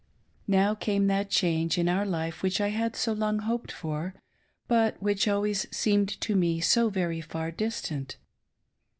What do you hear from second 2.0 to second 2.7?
life which I